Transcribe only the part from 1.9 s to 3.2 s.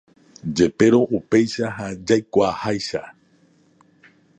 jaikuaaháicha.